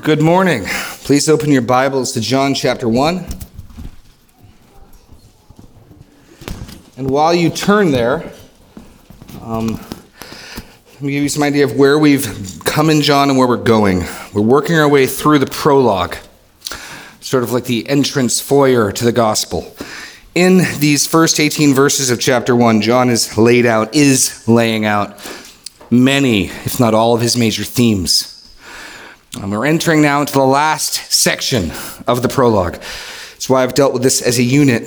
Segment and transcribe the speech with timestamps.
[0.00, 0.64] Good morning.
[1.04, 3.24] Please open your Bibles to John chapter 1.
[6.96, 8.32] And while you turn there,
[9.42, 13.46] um, let me give you some idea of where we've come in John and where
[13.46, 14.04] we're going.
[14.32, 16.16] We're working our way through the prologue,
[17.20, 19.76] sort of like the entrance foyer to the gospel.
[20.34, 25.16] In these first 18 verses of chapter 1, John is laid out, is laying out
[25.90, 28.31] many, if not all, of his major themes.
[29.34, 31.72] And we're entering now into the last section
[32.06, 32.74] of the prologue.
[32.74, 34.82] That's why I've dealt with this as a unit,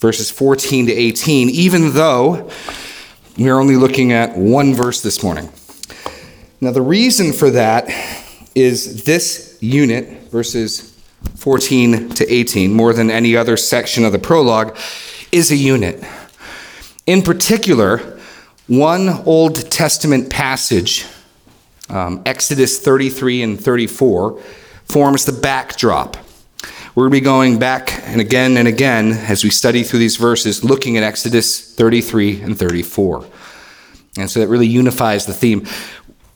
[0.00, 2.50] verses 14 to 18, even though
[3.38, 5.48] we're only looking at one verse this morning.
[6.60, 7.88] Now, the reason for that
[8.56, 10.92] is this unit, verses
[11.36, 14.76] 14 to 18, more than any other section of the prologue,
[15.30, 16.02] is a unit.
[17.06, 18.18] In particular,
[18.66, 21.06] one Old Testament passage
[21.88, 24.40] um, Exodus 33 and 34
[24.84, 26.16] forms the backdrop.
[26.94, 30.16] We're going to be going back and again and again as we study through these
[30.16, 33.26] verses, looking at Exodus 33 and 34.
[34.18, 35.66] And so that really unifies the theme.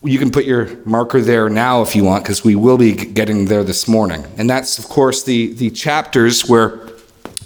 [0.03, 3.45] You can put your marker there now if you want, because we will be getting
[3.45, 4.23] there this morning.
[4.37, 6.87] And that's, of course, the, the chapters where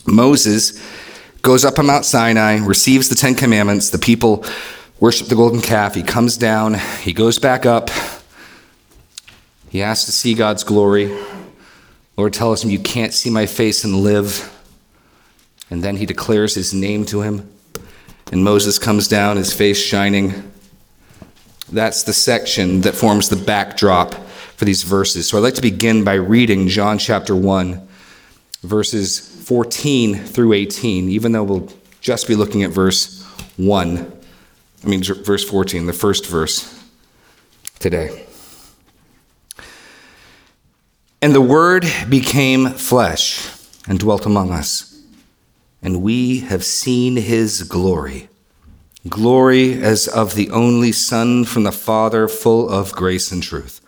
[0.06, 0.82] Moses
[1.42, 4.44] goes up on Mount Sinai, receives the Ten Commandments, the people
[5.06, 5.94] worship the golden calf.
[5.94, 7.92] He comes down, he goes back up.
[9.70, 11.16] He asks to see God's glory.
[12.18, 14.52] Lord tells him, You can't see my face and live.
[15.70, 17.48] And then he declares his name to him.
[18.32, 20.52] And Moses comes down, his face shining.
[21.72, 24.16] That's the section that forms the backdrop
[24.56, 25.30] for these verses.
[25.30, 27.88] So I'd like to begin by reading John chapter 1,
[28.64, 33.24] verses 14 through 18, even though we'll just be looking at verse
[33.58, 34.15] 1.
[34.86, 36.72] I mean, verse 14, the first verse
[37.80, 38.26] today.
[41.24, 43.50] And the Word became flesh
[43.88, 45.02] and dwelt among us,
[45.82, 48.30] and we have seen his glory.
[49.10, 53.82] Glory as of the only Son from the Father, full of grace and truth.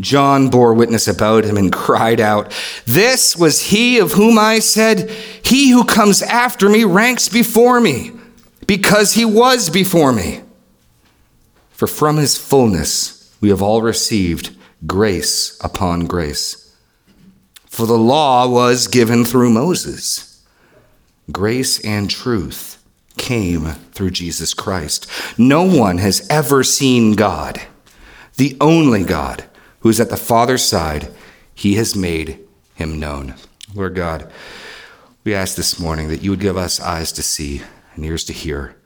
[0.00, 2.50] John bore witness about him and cried out,
[2.86, 5.10] This was he of whom I said,
[5.42, 8.12] He who comes after me ranks before me
[8.66, 10.42] because he was before me.
[11.70, 14.56] For from his fullness we have all received
[14.86, 16.74] grace upon grace.
[17.66, 20.42] For the law was given through Moses,
[21.30, 22.82] grace and truth
[23.16, 25.06] came through Jesus Christ.
[25.38, 27.60] No one has ever seen God,
[28.36, 29.44] the only God
[29.80, 31.12] who is at the Father's side.
[31.54, 32.40] He has made
[32.74, 33.34] him known.
[33.74, 34.30] Lord God,
[35.24, 37.62] we ask this morning that you would give us eyes to see
[37.96, 38.76] and ears to hear,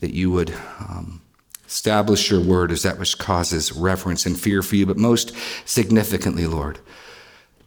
[0.00, 1.22] that you would um,
[1.66, 5.32] establish your word as that which causes reverence and fear for you, but most
[5.64, 6.78] significantly, Lord,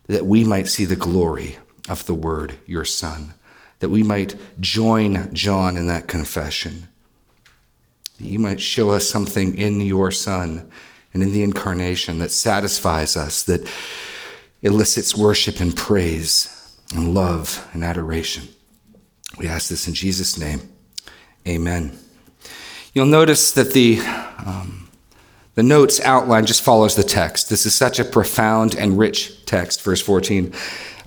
[0.08, 1.58] that we might see the glory
[1.90, 3.34] of the word, your son,
[3.80, 6.88] that we might join John in that confession,
[8.20, 10.70] that you might show us something in your son
[11.14, 13.68] and in the incarnation that satisfies us, that
[14.62, 18.48] elicits worship and praise and love and adoration.
[19.38, 20.62] We ask this in Jesus' name.
[21.48, 21.98] Amen.
[22.94, 24.00] You'll notice that the,
[24.46, 24.90] um,
[25.56, 27.50] the notes outline just follows the text.
[27.50, 30.54] This is such a profound and rich text, verse 14.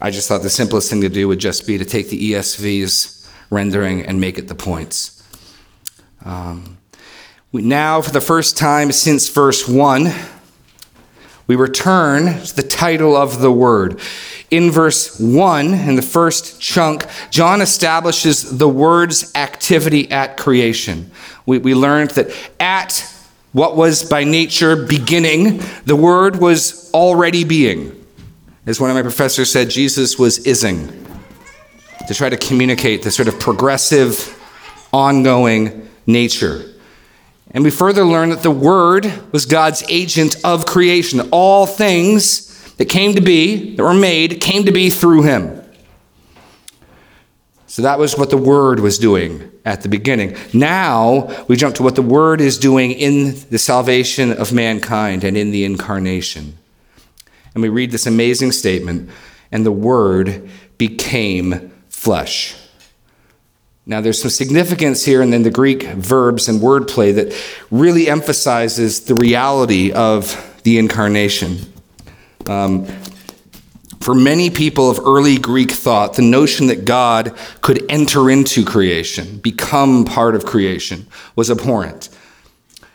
[0.00, 3.28] I just thought the simplest thing to do would just be to take the ESV's
[3.50, 5.22] rendering and make it the points.
[6.24, 6.76] Um,
[7.50, 10.12] we now, for the first time since verse 1,
[11.46, 14.00] we return to the title of the word.
[14.50, 21.10] In verse 1, in the first chunk, John establishes the word's activity at creation.
[21.44, 23.14] We, we learned that at
[23.52, 27.94] what was by nature beginning, the word was already being.
[28.64, 31.06] As one of my professors said, Jesus was ising
[32.06, 34.34] to try to communicate the sort of progressive,
[34.92, 36.64] ongoing nature.
[37.50, 41.20] And we further learn that the Word was God's agent of creation.
[41.30, 42.47] All things
[42.78, 45.62] that came to be, that were made, came to be through him.
[47.66, 50.36] So that was what the Word was doing at the beginning.
[50.54, 55.36] Now we jump to what the Word is doing in the salvation of mankind and
[55.36, 56.56] in the incarnation.
[57.54, 59.10] And we read this amazing statement
[59.52, 60.48] and the Word
[60.78, 62.56] became flesh.
[63.84, 67.34] Now, there's some significance here, and then the Greek verbs and wordplay that
[67.70, 71.72] really emphasizes the reality of the incarnation.
[72.48, 72.86] Um,
[74.00, 79.38] for many people of early Greek thought, the notion that God could enter into creation,
[79.38, 81.06] become part of creation,
[81.36, 82.08] was abhorrent.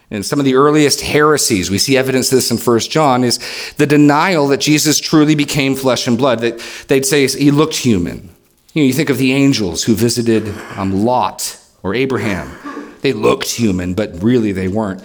[0.10, 3.40] and some of the earliest heresies, we see evidence of this in 1 John, is
[3.78, 6.40] the denial that Jesus truly became flesh and blood.
[6.40, 8.30] That they'd say he looked human.
[8.74, 12.50] You, know, you think of the angels who visited um, Lot or Abraham.
[13.02, 15.04] They looked human, but really they weren't.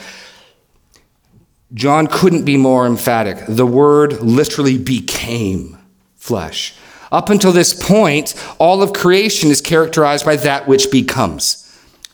[1.75, 3.45] John couldn't be more emphatic.
[3.47, 5.79] The word literally became
[6.17, 6.75] flesh.
[7.13, 11.65] Up until this point, all of creation is characterized by that which becomes.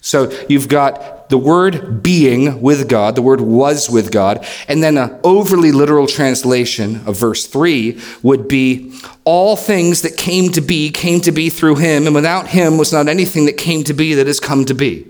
[0.01, 4.99] So you've got the word being with God, the word was with God, and then
[4.99, 8.93] an overly literal translation of verse 3 would be
[9.25, 12.93] all things that came to be came to be through him, and without him was
[12.93, 15.07] not anything that came to be that has come to be.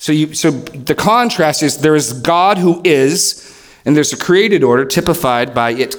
[0.00, 3.54] So, you, so the contrast is there is God who is,
[3.84, 5.94] and there's a created order typified by it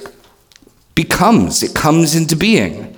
[0.96, 2.98] becomes, it comes into being.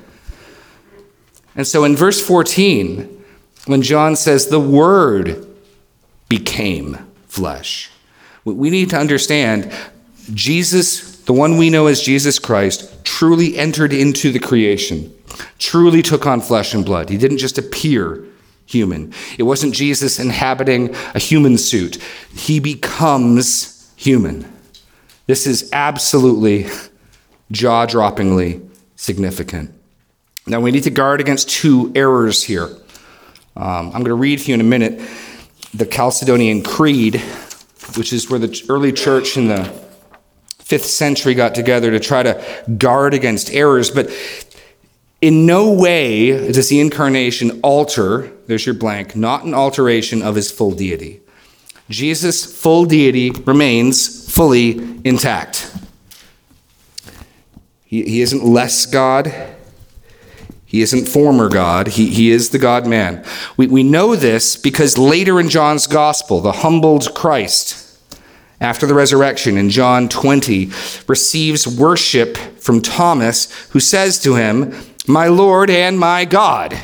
[1.57, 3.21] And so in verse 14,
[3.65, 5.45] when John says the Word
[6.29, 6.97] became
[7.27, 7.91] flesh.
[8.45, 9.73] We need to understand
[10.33, 15.13] Jesus, the one we know as Jesus Christ, truly entered into the creation,
[15.59, 17.09] truly took on flesh and blood.
[17.09, 18.23] He didn't just appear
[18.65, 19.13] human.
[19.38, 22.01] It wasn't Jesus inhabiting a human suit,
[22.33, 24.51] he becomes human.
[25.25, 26.68] This is absolutely
[27.51, 29.74] jaw droppingly significant.
[30.45, 32.65] Now, we need to guard against two errors here.
[33.56, 35.00] Um, I'm going to read for you in a minute
[35.74, 37.21] the Chalcedonian Creed,
[37.95, 39.63] which is where the early church in the
[40.60, 43.89] fifth century got together to try to guard against errors.
[43.89, 44.10] But
[45.24, 50.52] in no way does the incarnation alter, there's your blank, not an alteration of his
[50.52, 51.22] full deity.
[51.90, 54.72] Jesus' full deity remains fully
[55.06, 55.74] intact.
[57.86, 59.34] He, he isn't less God,
[60.66, 63.24] he isn't former God, he, he is the God man.
[63.56, 67.80] We, we know this because later in John's gospel, the humbled Christ,
[68.60, 70.70] after the resurrection in John 20,
[71.08, 74.74] receives worship from Thomas, who says to him,
[75.07, 76.77] My Lord and my God.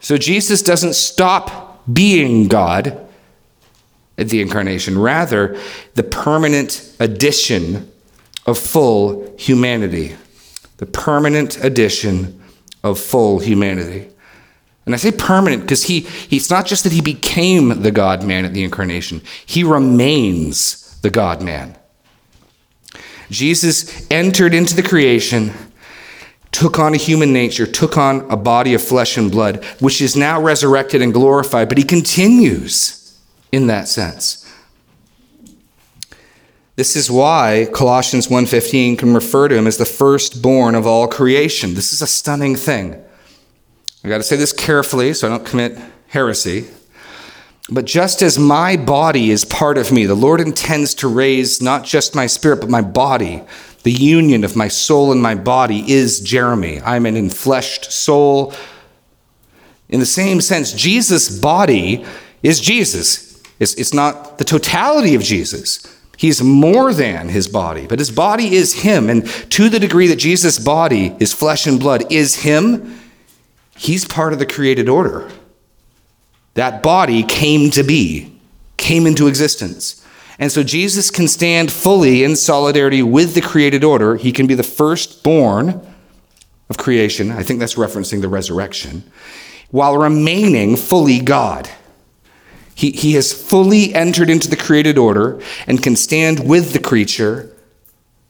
[0.00, 3.00] So Jesus doesn't stop being God
[4.16, 5.58] at the incarnation, rather,
[5.94, 7.90] the permanent addition
[8.46, 10.14] of full humanity
[10.78, 12.42] the permanent addition
[12.82, 14.08] of full humanity.
[14.86, 18.44] And I say permanent because he, he's not just that he became the God man
[18.44, 21.76] at the incarnation, he remains the God man.
[23.30, 25.52] Jesus entered into the creation,
[26.54, 30.14] took on a human nature, took on a body of flesh and blood, which is
[30.14, 33.18] now resurrected and glorified, but he continues
[33.50, 34.40] in that sense.
[36.76, 41.74] This is why Colossians 1:15 can refer to him as the firstborn of all creation.
[41.74, 43.02] This is a stunning thing.
[44.04, 45.76] I got to say this carefully so I don't commit
[46.08, 46.66] heresy.
[47.68, 51.82] But just as my body is part of me, the Lord intends to raise not
[51.82, 53.42] just my spirit, but my body.
[53.84, 56.80] The union of my soul and my body is Jeremy.
[56.80, 58.52] I'm an enfleshed soul.
[59.88, 62.04] In the same sense, Jesus' body
[62.42, 63.42] is Jesus.
[63.60, 65.86] It's, it's not the totality of Jesus.
[66.16, 69.10] He's more than his body, but his body is him.
[69.10, 72.98] And to the degree that Jesus' body, his flesh and blood, is him,
[73.76, 75.30] he's part of the created order.
[76.54, 78.40] That body came to be,
[78.78, 80.03] came into existence.
[80.38, 84.16] And so Jesus can stand fully in solidarity with the created order.
[84.16, 85.86] He can be the firstborn
[86.68, 87.30] of creation.
[87.30, 89.04] I think that's referencing the resurrection,
[89.70, 91.68] while remaining fully God.
[92.74, 97.50] He, he has fully entered into the created order and can stand with the creature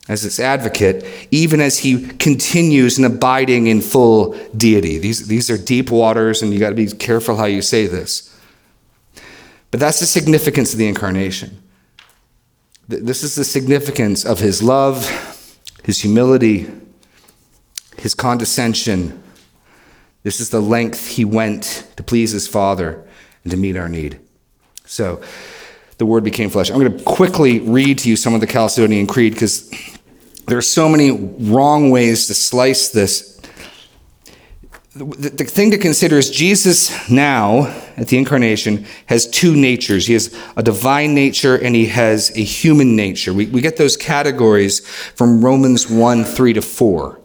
[0.07, 4.99] as its advocate, even as he continues in abiding in full deity.
[4.99, 8.39] These, these are deep waters, and you got to be careful how you say this.
[9.71, 11.63] But that's the significance of the incarnation.
[12.89, 15.09] This is the significance of his love,
[15.83, 16.71] his humility,
[17.97, 19.23] his condescension.
[20.23, 23.03] This is the length he went to please his Father
[23.43, 24.21] and to meet our need.
[24.85, 25.23] So
[25.99, 26.71] the word became flesh.
[26.71, 29.71] I'm going to quickly read to you some of the Chalcedonian Creed because
[30.47, 33.34] there are so many wrong ways to slice this.
[34.97, 40.07] The, the, thing to consider is Jesus now, at the incarnation, has two natures.
[40.07, 43.35] He has a divine nature and he has a human nature.
[43.35, 47.21] We, we get those categories from Romans 1 3 to 4.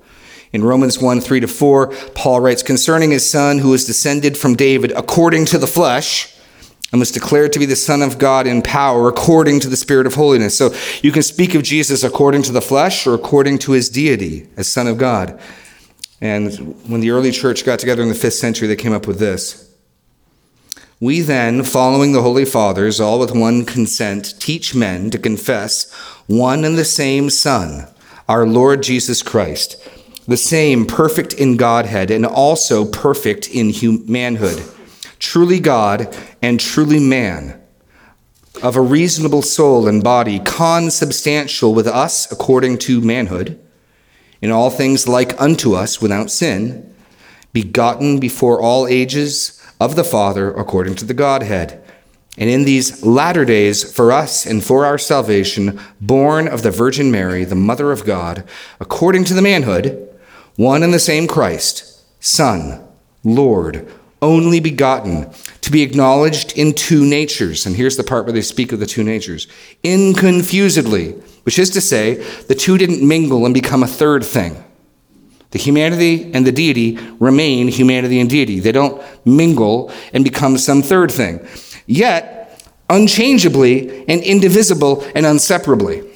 [0.51, 4.55] In Romans 1 3 to 4, Paul writes, Concerning his son who is descended from
[4.55, 6.35] David according to the flesh,
[6.91, 10.07] and was declared to be the Son of God in power according to the Spirit
[10.07, 10.57] of holiness.
[10.57, 10.73] So
[11.03, 14.67] you can speak of Jesus according to the flesh or according to his deity as
[14.67, 15.39] Son of God.
[16.21, 19.19] And when the early church got together in the fifth century, they came up with
[19.19, 19.73] this.
[21.01, 25.89] We then, following the Holy Fathers, all with one consent, teach men to confess
[26.27, 27.88] one and the same Son,
[28.27, 29.81] our Lord Jesus Christ,
[30.27, 33.73] the same perfect in Godhead and also perfect in
[34.11, 34.61] manhood,
[35.19, 37.61] truly God and truly man,
[38.61, 43.57] of a reasonable soul and body, consubstantial with us according to manhood,
[44.41, 46.93] in all things like unto us without sin,
[47.53, 51.84] begotten before all ages of the Father according to the Godhead.
[52.38, 57.12] And in these latter days, for us and for our salvation, born of the Virgin
[57.12, 58.46] Mary, the Mother of God,
[58.79, 60.08] according to the manhood,
[60.55, 62.81] one and the same Christ, Son,
[63.24, 63.91] Lord,
[64.22, 65.29] only begotten,
[65.62, 67.65] to be acknowledged in two natures.
[67.65, 69.48] And here's the part where they speak of the two natures
[69.84, 72.13] inconfusedly, which is to say,
[72.44, 74.63] the two didn't mingle and become a third thing.
[75.50, 78.60] The humanity and the deity remain humanity and deity.
[78.60, 81.39] They don't mingle and become some third thing.
[81.88, 86.08] Yet, unchangeably and indivisible and inseparably.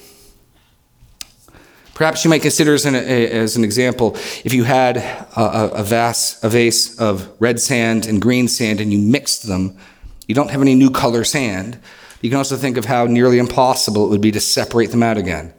[1.94, 4.14] Perhaps you might consider as an, as an example
[4.44, 8.92] if you had a, a, vase, a vase of red sand and green sand and
[8.92, 9.76] you mixed them,
[10.28, 11.80] you don't have any new color sand.
[12.24, 15.18] You can also think of how nearly impossible it would be to separate them out
[15.18, 15.52] again.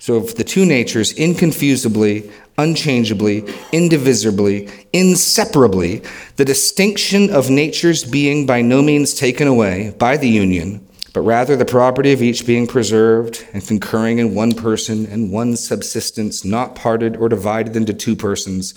[0.00, 6.02] So, of the two natures, inconfusibly, unchangeably, indivisibly, inseparably,
[6.34, 10.84] the distinction of natures being by no means taken away by the union,
[11.14, 15.54] but rather the property of each being preserved and concurring in one person and one
[15.54, 18.74] subsistence, not parted or divided into two persons,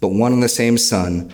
[0.00, 1.30] but one and the same Son,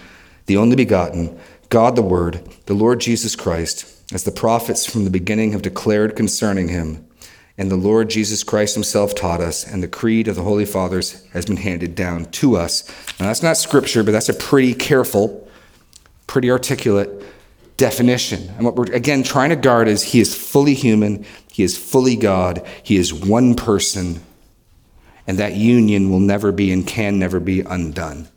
[0.46, 5.10] the only begotten, God the Word, the Lord Jesus Christ, as the prophets from the
[5.10, 7.06] beginning have declared concerning him
[7.58, 11.24] and the Lord Jesus Christ himself taught us, and the creed of the Holy Fathers
[11.32, 12.86] has been handed down to us.
[13.18, 15.48] Now, that's not scripture, but that's a pretty careful,
[16.26, 17.08] pretty articulate
[17.78, 18.50] definition.
[18.56, 22.16] And what we're, again, trying to guard is he is fully human, he is fully
[22.16, 24.20] God, he is one person,
[25.26, 28.28] and that union will never be and can never be undone.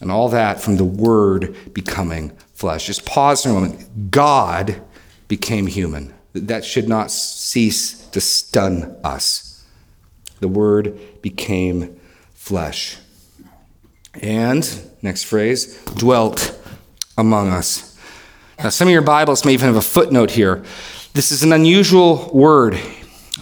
[0.00, 2.86] And all that from the Word becoming flesh.
[2.86, 4.10] Just pause for a moment.
[4.10, 4.80] God
[5.28, 6.14] became human.
[6.32, 9.64] That should not cease to stun us.
[10.40, 12.00] The Word became
[12.34, 12.98] flesh.
[14.20, 14.68] And,
[15.02, 16.58] next phrase, dwelt
[17.16, 17.98] among us.
[18.58, 20.64] Now, some of your Bibles may even have a footnote here.
[21.12, 22.78] This is an unusual word,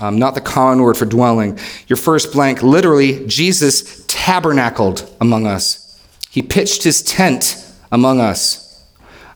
[0.00, 1.58] um, not the common word for dwelling.
[1.86, 6.00] Your first blank, literally, Jesus tabernacled among us.
[6.30, 8.61] He pitched his tent among us.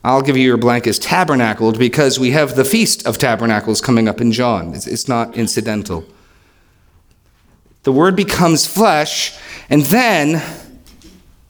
[0.06, 4.06] I'll give you your blank as tabernacled because we have the Feast of Tabernacles coming
[4.06, 4.72] up in John.
[4.72, 6.04] It's, it's not incidental.
[7.82, 9.36] The Word becomes flesh
[9.68, 10.40] and then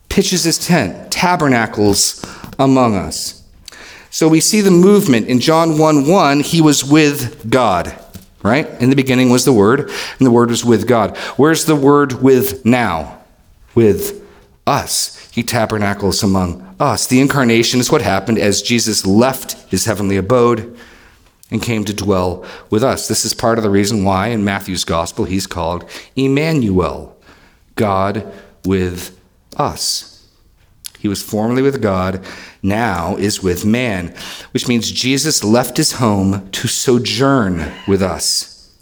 [0.09, 2.25] pitches his tent, tabernacles
[2.59, 3.47] among us.
[4.09, 7.95] So we see the movement in John 1 1, he was with God,
[8.43, 8.67] right?
[8.81, 11.15] In the beginning was the Word, and the Word was with God.
[11.37, 13.19] Where's the Word with now?
[13.75, 14.27] With
[14.67, 15.16] us.
[15.37, 17.07] He tabernacles among us.
[17.07, 20.75] The incarnation is what happened as Jesus left his heavenly abode
[21.50, 23.07] and came to dwell with us.
[23.07, 25.85] This is part of the reason why in Matthew's gospel he's called
[26.16, 27.21] Emmanuel,
[27.75, 28.33] God
[28.64, 29.21] with
[29.59, 30.26] us.
[30.99, 32.25] He was formerly with God,
[32.62, 34.14] now is with man,
[34.52, 38.75] which means Jesus left his home to sojourn with us.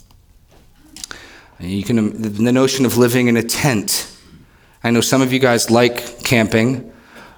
[1.58, 4.08] You can the notion of living in a tent.
[4.84, 6.92] I know some of you guys like camping.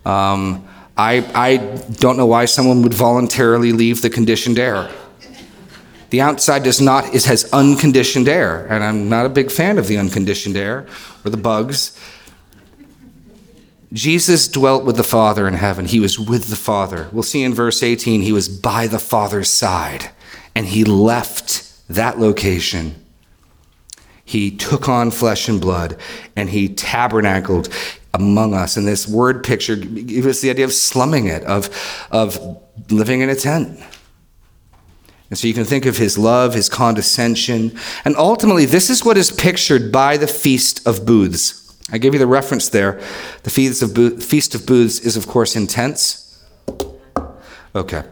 [0.04, 1.56] Um, I, I
[1.92, 4.90] don't know why someone would voluntarily leave the conditioned air.
[6.10, 9.86] The outside does not, it has unconditioned air, and I'm not a big fan of
[9.86, 10.86] the unconditioned air
[11.24, 11.96] or the bugs.
[13.92, 15.86] Jesus dwelt with the Father in heaven.
[15.86, 17.08] He was with the Father.
[17.12, 20.10] We'll see in verse 18, he was by the Father's side,
[20.54, 23.05] and he left that location.
[24.26, 25.96] He took on flesh and blood,
[26.34, 27.68] and he tabernacled
[28.12, 28.76] among us.
[28.76, 31.70] And this word picture gives us the idea of slumming it, of,
[32.10, 33.80] of living in a tent.
[35.30, 37.78] And so you can think of his love, his condescension.
[38.04, 41.76] And ultimately, this is what is pictured by the Feast of Booths.
[41.92, 43.00] I gave you the reference there.
[43.44, 46.25] The Feast of, Booths, Feast of Booths is, of course, intense.
[47.76, 48.02] Okay.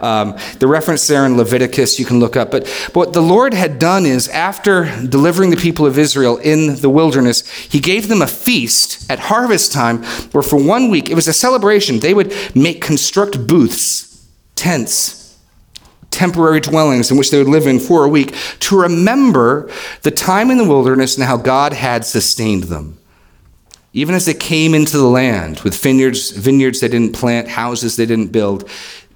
[0.00, 2.50] Um, the reference there in Leviticus you can look up.
[2.50, 6.76] But, but what the Lord had done is, after delivering the people of Israel in
[6.82, 11.14] the wilderness, He gave them a feast at harvest time where for one week, it
[11.14, 12.00] was a celebration.
[12.00, 15.38] They would make, construct booths, tents,
[16.10, 19.70] temporary dwellings in which they would live in for a week to remember
[20.02, 22.98] the time in the wilderness and how God had sustained them.
[23.94, 28.04] even as they came into the land with vineyards, vineyards they didn't plant, houses they
[28.04, 28.68] didn't build,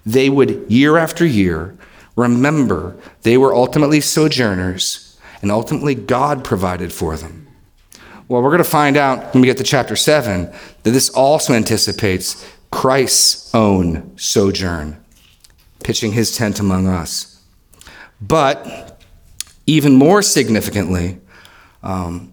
[0.05, 1.77] they would year after year
[2.17, 7.47] remember they were ultimately sojourners and ultimately God provided for them.
[8.27, 10.53] Well, we're going to find out when we get to chapter 7
[10.83, 15.03] that this also anticipates Christ's own sojourn,
[15.83, 17.43] pitching his tent among us.
[18.21, 19.03] But
[19.67, 21.21] even more significantly,
[21.83, 22.33] um,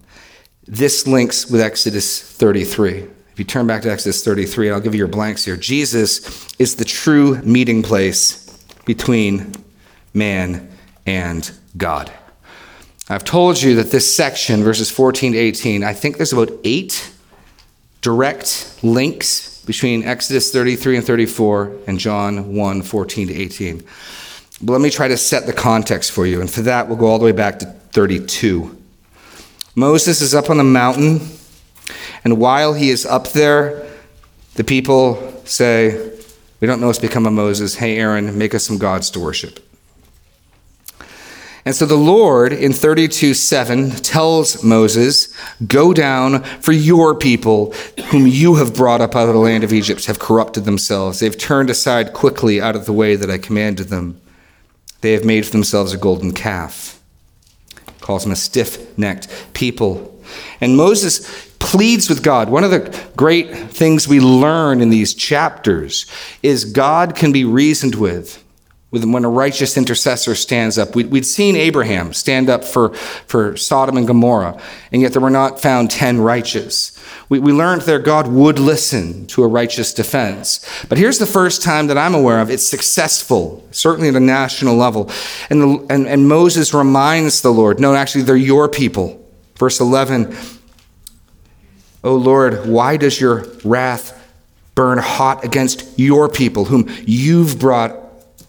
[0.66, 3.08] this links with Exodus 33.
[3.36, 5.58] If you turn back to Exodus 33, I'll give you your blanks here.
[5.58, 8.50] Jesus is the true meeting place
[8.86, 9.52] between
[10.14, 10.70] man
[11.04, 12.10] and God.
[13.10, 17.12] I've told you that this section, verses 14 to 18, I think there's about eight
[18.00, 23.84] direct links between Exodus 33 and 34 and John 1 14 to 18.
[24.62, 26.40] But let me try to set the context for you.
[26.40, 28.74] And for that, we'll go all the way back to 32.
[29.74, 31.20] Moses is up on the mountain,
[32.26, 33.86] and while he is up there,
[34.56, 36.10] the people say,
[36.58, 37.76] We don't know what's become of Moses.
[37.76, 39.60] Hey, Aaron, make us some gods to worship.
[41.64, 45.32] And so the Lord in 32 7 tells Moses,
[45.68, 47.72] Go down, for your people,
[48.06, 51.20] whom you have brought up out of the land of Egypt, have corrupted themselves.
[51.20, 54.20] They've turned aside quickly out of the way that I commanded them.
[55.00, 57.00] They have made for themselves a golden calf.
[58.00, 60.12] Calls them a stiff necked people.
[60.60, 62.48] And Moses pleads with God.
[62.48, 66.06] One of the great things we learn in these chapters
[66.40, 68.42] is God can be reasoned with
[68.90, 70.94] when a righteous intercessor stands up.
[70.94, 72.94] We'd seen Abraham stand up for,
[73.26, 76.96] for Sodom and Gomorrah, and yet there were not found 10 righteous.
[77.28, 80.64] We, we learned there God would listen to a righteous defense.
[80.88, 84.76] But here's the first time that I'm aware of it's successful, certainly at a national
[84.76, 85.10] level.
[85.50, 89.20] And, the, and, and Moses reminds the Lord, no, actually, they're your people.
[89.56, 90.36] Verse 11,
[92.04, 94.12] O Lord, why does your wrath
[94.76, 97.96] burn hot against your people, whom you've brought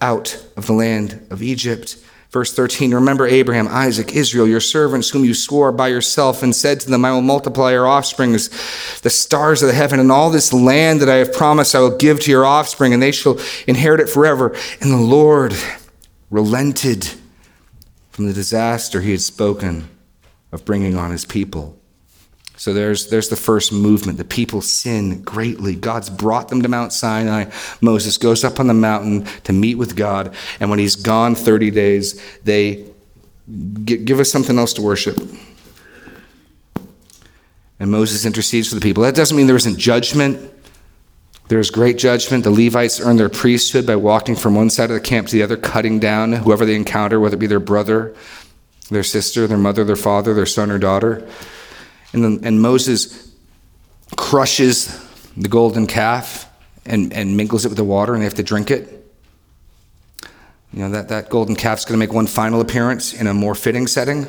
[0.02, 1.98] out of the land of Egypt.
[2.30, 6.80] Verse 13 Remember Abraham, Isaac, Israel, your servants, whom you swore by yourself, and said
[6.82, 8.50] to them, I will multiply your offspring as
[9.02, 11.98] the stars of the heaven, and all this land that I have promised I will
[11.98, 14.56] give to your offspring, and they shall inherit it forever.
[14.82, 15.56] And the Lord
[16.30, 17.10] relented
[18.12, 19.88] from the disaster he had spoken
[20.52, 21.80] of bringing on his people.
[22.58, 24.18] So there's, there's the first movement.
[24.18, 25.76] The people sin greatly.
[25.76, 27.52] God's brought them to Mount Sinai.
[27.82, 30.34] Moses goes up on the mountain to meet with God.
[30.60, 32.86] And when he's gone 30 days, they
[33.86, 35.20] give us something else to worship.
[37.80, 39.04] And Moses intercedes for the people.
[39.04, 40.52] That doesn't mean there isn't judgment.
[41.50, 42.44] There's great judgment.
[42.44, 45.44] The Levites earn their priesthood by walking from one side of the camp to the
[45.44, 48.16] other, cutting down whoever they encounter, whether it be their brother,
[48.90, 51.28] their sister, their mother, their father, their son or daughter.
[52.14, 53.34] And, then, and Moses
[54.16, 55.04] crushes
[55.36, 56.50] the golden calf
[56.86, 58.94] and, and mingles it with the water, and they have to drink it.
[60.74, 63.56] You know, that, that golden calf's going to make one final appearance in a more
[63.56, 64.28] fitting setting.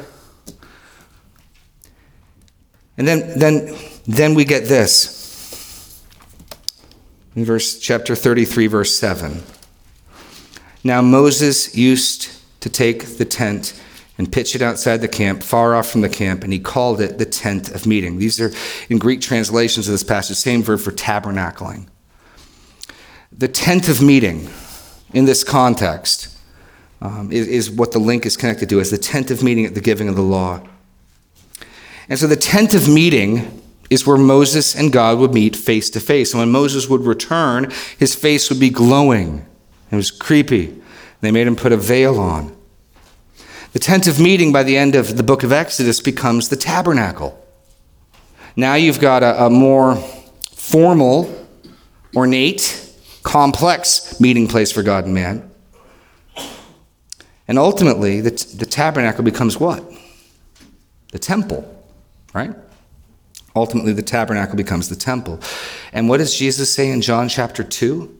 [2.96, 6.02] And then, then, then we get this.
[7.36, 9.42] In verse chapter 33, verse 7.
[10.82, 13.80] Now Moses used to take the tent
[14.18, 17.18] and pitched it outside the camp, far off from the camp, and he called it
[17.18, 18.18] the tent of meeting.
[18.18, 18.52] These are
[18.88, 21.86] in Greek translations of this passage, same verb for tabernacling.
[23.30, 24.48] The tent of meeting
[25.14, 26.36] in this context
[27.00, 29.74] um, is, is what the link is connected to as the tent of meeting at
[29.74, 30.60] the giving of the law.
[32.08, 36.00] And so the tent of meeting is where Moses and God would meet face to
[36.00, 36.32] face.
[36.32, 39.46] And when Moses would return, his face would be glowing.
[39.90, 40.82] It was creepy.
[41.20, 42.57] They made him put a veil on.
[43.72, 47.44] The tent of meeting by the end of the book of Exodus becomes the tabernacle.
[48.56, 49.96] Now you've got a, a more
[50.50, 51.46] formal,
[52.16, 55.50] ornate, complex meeting place for God and man.
[57.46, 59.84] And ultimately, the, the tabernacle becomes what?
[61.12, 61.84] The temple,
[62.32, 62.54] right?
[63.54, 65.40] Ultimately, the tabernacle becomes the temple.
[65.92, 68.18] And what does Jesus say in John chapter 2?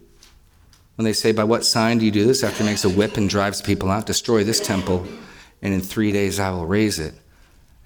[0.97, 2.43] When they say, By what sign do you do this?
[2.43, 5.07] After he makes a whip and drives people out, destroy this temple
[5.63, 7.15] and in three days I will raise it.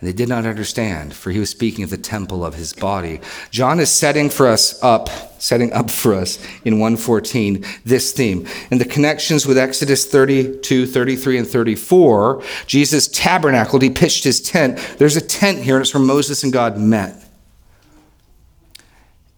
[0.02, 3.20] And they did not understand, for he was speaking of the temple of his body.
[3.52, 5.08] John is setting for us up,
[5.40, 8.44] setting up for us in 114 this theme.
[8.72, 14.76] And the connections with Exodus 32, 33, and 34, Jesus tabernacled, he pitched his tent.
[14.98, 17.21] There's a tent here, and it's where Moses and God met.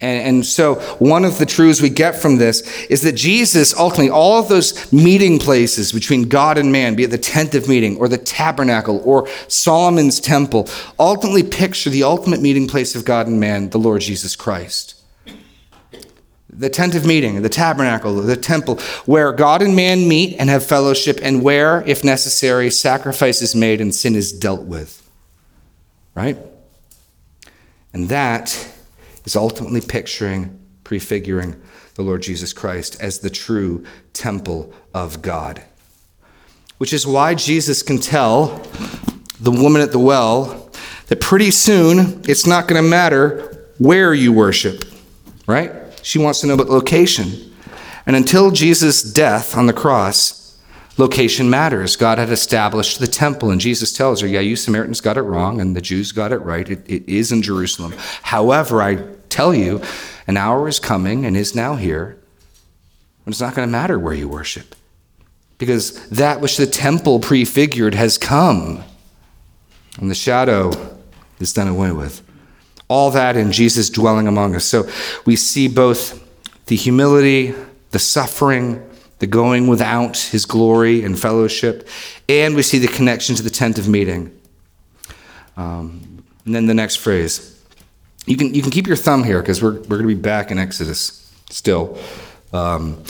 [0.05, 4.11] And, and, so, one of the truths we get from this is that Jesus, ultimately,
[4.11, 7.97] all of those meeting places between God and man, be it the tent of meeting
[7.97, 13.41] or the tabernacle or Solomon's temple, ultimately picture the ultimate meeting place of God and
[13.41, 15.03] man, the Lord Jesus Christ.
[16.51, 20.67] The tent of meeting, the tabernacle, the temple, where God and man meet and have
[20.67, 25.01] fellowship, and where, if necessary, sacrifice is made and sin is dealt with.
[26.15, 26.37] Right?
[27.95, 28.71] And that
[29.25, 31.61] is ultimately picturing, prefiguring
[31.95, 35.63] the Lord Jesus Christ as the true temple of God.
[36.79, 38.61] Which is why Jesus can tell
[39.41, 40.71] the woman at the well
[41.07, 44.85] that pretty soon it's not going to matter where you worship,
[45.47, 45.73] right?
[46.03, 47.53] She wants to know about location.
[48.07, 50.44] And until Jesus' death on the cross,
[50.97, 51.97] location matters.
[51.97, 55.61] God had established the temple, and Jesus tells her, Yeah, you Samaritans got it wrong,
[55.61, 56.69] and the Jews got it right.
[56.69, 57.95] it, it is in Jerusalem.
[58.23, 58.97] However, I
[59.29, 59.83] tell you,
[60.27, 62.17] an hour is coming and is now here
[63.25, 64.75] when it's not going to matter where you worship.
[65.59, 68.83] Because that which the temple prefigured has come,
[69.99, 70.73] and the shadow
[71.39, 72.23] is done away with.
[72.89, 74.65] All that in Jesus dwelling among us.
[74.65, 74.89] So
[75.25, 76.21] we see both
[76.67, 77.55] the humility,
[77.91, 78.85] the suffering,
[79.25, 81.89] the going without his glory and fellowship,
[82.29, 84.31] and we see the connection to the tent of meeting.
[85.57, 87.59] Um, and then the next phrase.
[88.27, 90.51] You can, you can keep your thumb here because we're, we're going to be back
[90.51, 91.99] in Exodus still.
[92.53, 93.03] Um,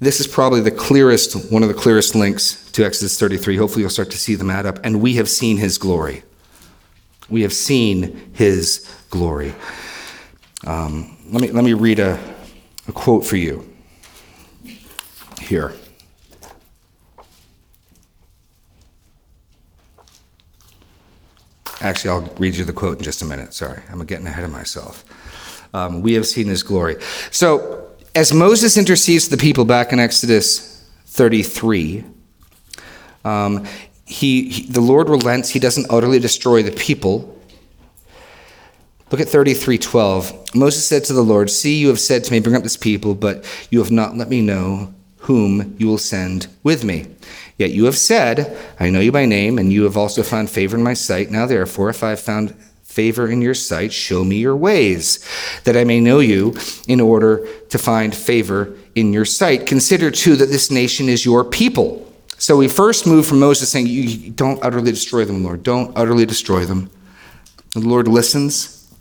[0.00, 3.56] this is probably the clearest, one of the clearest links to Exodus 33.
[3.56, 4.80] Hopefully, you'll start to see them add up.
[4.84, 6.24] And we have seen his glory.
[7.30, 9.54] We have seen his glory.
[10.66, 12.18] Um, let, me, let me read a,
[12.86, 13.75] a quote for you
[15.40, 15.74] here.
[21.80, 23.52] Actually, I'll read you the quote in just a minute.
[23.52, 25.04] Sorry, I'm getting ahead of myself.
[25.74, 26.96] Um, we have seen his glory.
[27.30, 32.04] So, as Moses intercedes the people back in Exodus 33,
[33.24, 33.66] um,
[34.06, 35.50] he, he, the Lord relents.
[35.50, 37.36] He doesn't utterly destroy the people.
[39.10, 40.54] Look at 33:12.
[40.54, 43.14] Moses said to the Lord, "See, you have said to me, bring up this people,
[43.14, 44.94] but you have not let me know
[45.26, 47.04] whom you will send with me.
[47.58, 50.76] Yet you have said, I know you by name, and you have also found favor
[50.76, 51.32] in my sight.
[51.32, 55.18] Now, therefore, if I have found favor in your sight, show me your ways,
[55.64, 56.54] that I may know you,
[56.86, 59.66] in order to find favor in your sight.
[59.66, 62.02] Consider, too, that this nation is your people.
[62.38, 65.64] So we first move from Moses saying, you Don't utterly destroy them, Lord.
[65.64, 66.88] Don't utterly destroy them.
[67.72, 68.94] The Lord listens.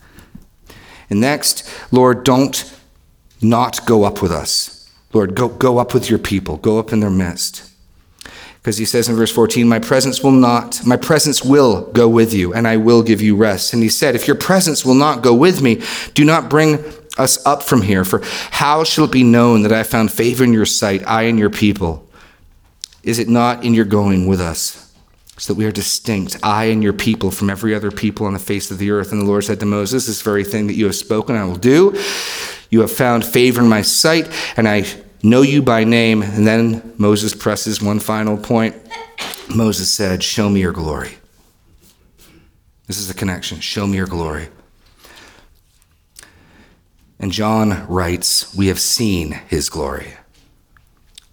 [1.09, 2.73] And next, Lord, don't
[3.41, 4.74] not go up with us.
[5.15, 7.71] Lord, go, go up with your people, go up in their midst.
[8.57, 12.33] Because he says in verse 14, My presence will not, my presence will go with
[12.33, 13.73] you, and I will give you rest.
[13.73, 15.81] And he said, If your presence will not go with me,
[16.15, 16.83] do not bring
[17.17, 18.03] us up from here.
[18.03, 21.39] For how shall it be known that I found favor in your sight, I and
[21.39, 22.05] your people?
[23.03, 24.93] Is it not in your going with us?
[25.37, 28.39] So that we are distinct, I and your people, from every other people on the
[28.39, 29.13] face of the earth.
[29.13, 31.55] And the Lord said to Moses, This very thing that you have spoken, I will
[31.55, 31.97] do.
[32.69, 34.85] You have found favor in my sight, and I
[35.25, 36.21] know you by name.
[36.21, 38.75] And then Moses presses one final point.
[39.53, 41.11] Moses said, Show me your glory.
[42.87, 43.59] This is the connection.
[43.59, 44.49] Show me your glory.
[47.19, 50.13] And John writes, We have seen his glory.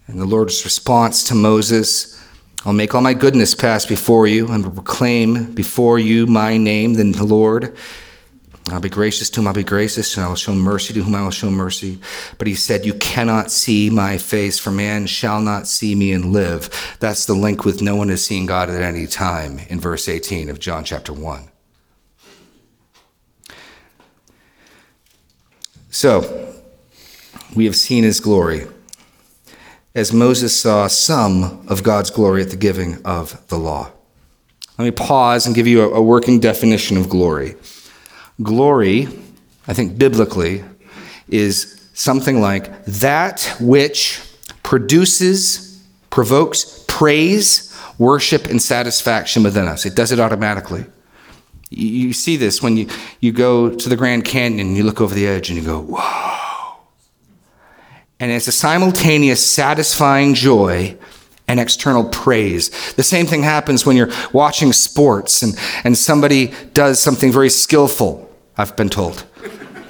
[0.07, 2.19] And the Lord's response to Moses,
[2.65, 7.11] I'll make all my goodness pass before you and proclaim before you my name, then
[7.11, 7.75] the Lord.
[8.69, 11.15] I'll be gracious to whom I'll be gracious, and I will show mercy to whom
[11.15, 11.99] I will show mercy.
[12.37, 16.31] But he said, You cannot see my face, for man shall not see me and
[16.31, 16.95] live.
[16.99, 20.49] That's the link with no one has seen God at any time in verse 18
[20.49, 21.49] of John chapter 1.
[25.89, 26.53] So,
[27.55, 28.65] we have seen his glory,
[29.93, 33.91] as Moses saw some of God's glory at the giving of the law.
[34.77, 37.55] Let me pause and give you a, working definition of glory.
[38.41, 39.07] Glory,
[39.67, 40.63] I think biblically,
[41.29, 44.19] is something like that which
[44.63, 49.85] produces, provokes praise, worship, and satisfaction within us.
[49.85, 50.85] It does it automatically.
[51.69, 52.87] You see this when you,
[53.19, 56.77] you go to the Grand Canyon you look over the edge and you go, whoa.
[58.19, 60.97] And it's a simultaneous satisfying joy
[61.53, 62.71] and external praise.
[62.95, 68.27] The same thing happens when you're watching sports and, and somebody does something very skillful,
[68.57, 69.23] I've been told.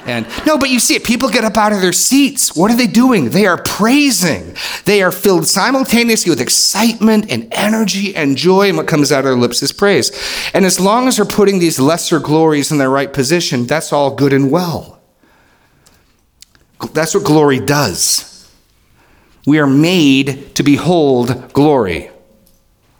[0.05, 1.05] And no, but you see it.
[1.05, 2.53] People get up out of their seats.
[2.53, 3.29] What are they doing?
[3.29, 4.57] They are praising.
[4.83, 8.67] They are filled simultaneously with excitement and energy and joy.
[8.67, 10.11] And what comes out of their lips is praise.
[10.53, 14.13] And as long as they're putting these lesser glories in their right position, that's all
[14.13, 15.01] good and well.
[16.91, 18.32] That's what glory does.
[19.45, 22.09] We are made to behold glory.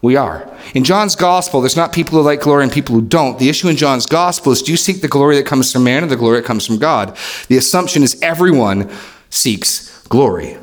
[0.02, 0.54] We are.
[0.76, 3.40] In John's gospel, there's not people who like glory and people who don't.
[3.40, 6.04] The issue in John's gospel is do you seek the glory that comes from man
[6.04, 7.18] or the glory that comes from God?
[7.48, 8.92] The assumption is everyone
[9.30, 10.58] seeks glory.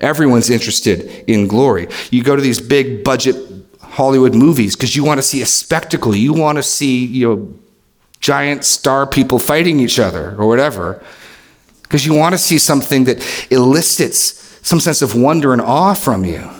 [0.00, 1.88] Everyone's interested in glory.
[2.10, 3.36] You go to these big budget
[3.80, 6.14] Hollywood movies because you want to see a spectacle.
[6.14, 7.54] You want to see, you know,
[8.20, 11.02] giant star people fighting each other or whatever.
[11.82, 16.24] Because you want to see something that elicits some sense of wonder and awe from
[16.24, 16.50] you.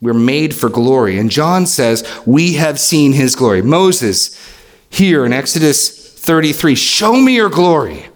[0.00, 1.18] We're made for glory.
[1.18, 3.62] And John says, We have seen his glory.
[3.62, 4.38] Moses,
[4.88, 8.06] here in Exodus 33, show me your glory.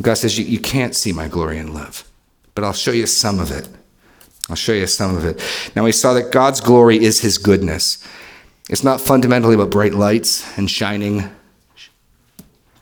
[0.00, 2.10] God says, You, you can't see my glory and love,
[2.54, 3.68] but I'll show you some of it.
[4.48, 5.42] I'll show you some of it.
[5.76, 8.02] Now, we saw that God's glory is his goodness.
[8.70, 11.28] It's not fundamentally about bright lights and shining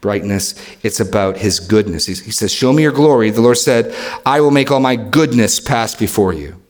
[0.01, 0.55] brightness.
[0.83, 2.07] It's about his goodness.
[2.07, 3.31] He says, Show me your glory.
[3.31, 6.61] The Lord said, I will make all my goodness pass before you.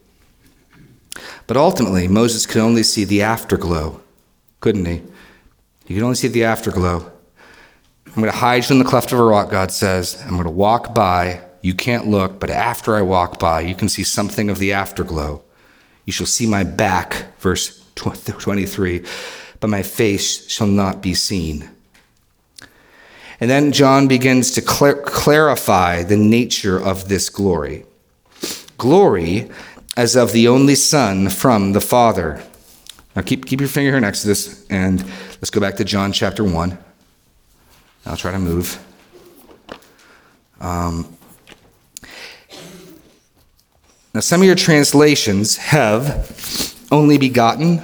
[1.47, 4.01] But ultimately, Moses could only see the afterglow,
[4.61, 5.03] couldn't he?
[5.87, 7.13] He could only see the afterglow.
[8.07, 10.21] I'm going to hide you in the cleft of a rock, God says.
[10.23, 11.43] I'm going to walk by.
[11.61, 15.43] You can't look, but after I walk by, you can see something of the afterglow.
[16.05, 19.05] You shall see my back, verse 23,
[19.61, 21.69] but my face shall not be seen.
[23.41, 27.85] And then John begins to cl- clarify the nature of this glory.
[28.79, 29.51] Glory
[29.97, 32.43] as of the only Son from the Father.
[33.15, 35.05] Now keep, keep your finger here next to this, and
[35.37, 36.79] let's go back to John chapter 1.
[38.07, 38.83] I'll try to move.
[40.61, 41.17] Um,
[44.17, 47.83] now, some of your translations have only begotten.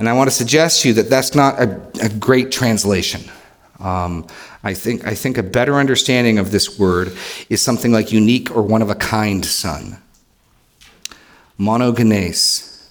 [0.00, 3.20] And I want to suggest to you that that's not a, a great translation.
[3.78, 4.26] Um,
[4.64, 7.12] I think, I think a better understanding of this word
[7.50, 9.98] is something like unique or one of a kind son.
[11.58, 12.88] Monogenes.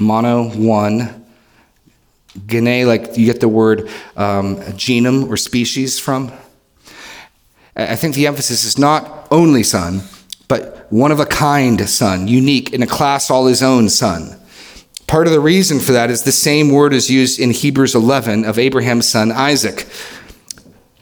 [0.00, 1.24] Mono, one.
[2.46, 6.32] Gene, like you get the word um, genome or species from.
[7.76, 10.02] I think the emphasis is not only son,
[10.48, 14.40] but one of a kind son, unique, in a class all his own son.
[15.16, 18.44] Part of the reason for that is the same word is used in Hebrews 11
[18.44, 19.88] of Abraham's son Isaac.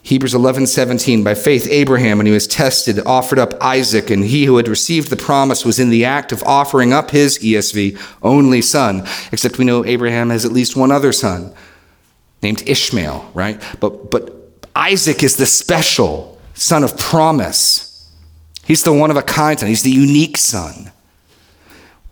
[0.04, 1.24] Hebrews 11, 17.
[1.24, 5.10] By faith, Abraham, when he was tested, offered up Isaac, and he who had received
[5.10, 9.04] the promise was in the act of offering up his ESV only son.
[9.32, 11.52] Except we know Abraham has at least one other son
[12.40, 13.60] named Ishmael, right?
[13.80, 14.30] But, but
[14.76, 18.08] Isaac is the special son of promise.
[18.64, 20.92] He's the one of a kind son, he's the unique son.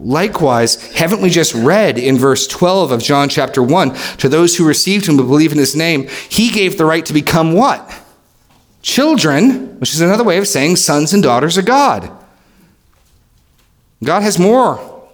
[0.04, 4.66] Likewise, haven't we just read in verse 12 of John chapter 1 to those who
[4.66, 7.88] received him to believe in his name, he gave the right to become what?
[8.82, 12.10] Children, which is another way of saying sons and daughters of God.
[14.02, 15.08] God has more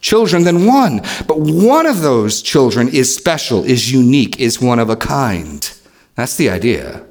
[0.00, 4.88] children than one, but one of those children is special, is unique, is one of
[4.88, 5.72] a kind.
[6.14, 7.07] That's the idea.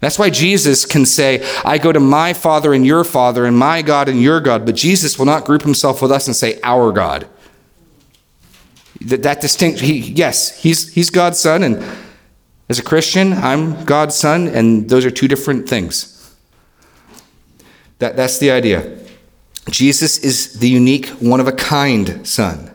[0.00, 3.82] That's why Jesus can say, I go to my Father and your Father, and my
[3.82, 6.92] God and your God, but Jesus will not group himself with us and say, our
[6.92, 7.26] God.
[9.00, 11.84] That, that distinct, he, yes, he's, he's God's Son, and
[12.68, 16.14] as a Christian, I'm God's Son, and those are two different things.
[17.98, 18.98] That, that's the idea.
[19.70, 22.72] Jesus is the unique, one of a kind Son.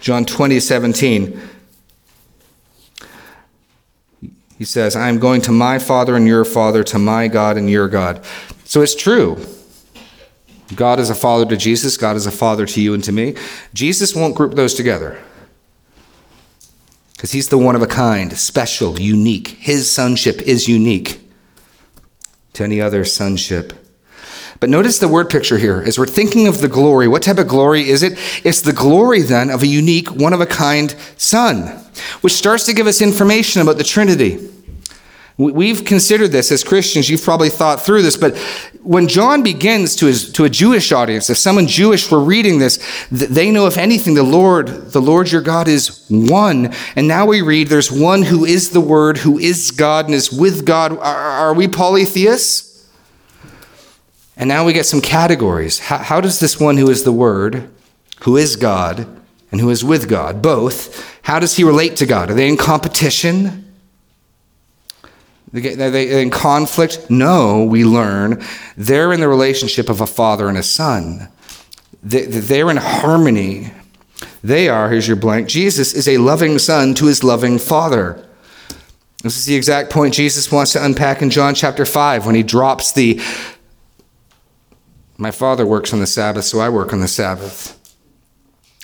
[0.00, 1.40] John 20, 17.
[4.58, 7.68] He says, I am going to my Father and your Father, to my God and
[7.68, 8.24] your God.
[8.64, 9.38] So it's true.
[10.74, 13.36] God is a father to Jesus, God is a father to you and to me.
[13.72, 15.22] Jesus won't group those together
[17.12, 19.48] because he's the one of a kind, special, unique.
[19.48, 21.20] His sonship is unique
[22.54, 23.72] to any other sonship.
[24.60, 25.82] But notice the word picture here.
[25.86, 28.18] As we're thinking of the glory, what type of glory is it?
[28.44, 31.66] It's the glory then of a unique, one of a kind son,
[32.20, 34.50] which starts to give us information about the Trinity.
[35.38, 37.10] We've considered this as Christians.
[37.10, 38.38] You've probably thought through this, but
[38.82, 42.78] when John begins to, his, to a Jewish audience, if someone Jewish were reading this,
[43.10, 46.72] they know, if anything, the Lord, the Lord your God is one.
[46.94, 50.32] And now we read there's one who is the Word, who is God, and is
[50.32, 50.92] with God.
[50.92, 52.65] Are, are we polytheists?
[54.36, 55.78] And now we get some categories.
[55.78, 57.70] How, how, does this one who is the Word,
[58.22, 59.06] who is God,
[59.50, 62.30] and who is with God, both, how does he relate to God?
[62.30, 63.64] Are they in competition?
[65.54, 67.08] Are they in conflict?
[67.08, 68.44] No, we learn.
[68.76, 71.28] They're in the relationship of a father and a son.
[72.02, 73.72] They're in harmony.
[74.44, 78.22] They are, here's your blank, Jesus is a loving son to his loving father.
[79.22, 82.42] This is the exact point Jesus wants to unpack in John chapter 5 when he
[82.42, 83.20] drops the
[85.18, 87.72] My Father works on the Sabbath, so I work on the Sabbath.